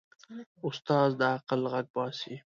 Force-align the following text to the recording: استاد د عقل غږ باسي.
استاد 0.67 1.09
د 1.19 1.21
عقل 1.33 1.61
غږ 1.71 1.85
باسي. 1.95 2.35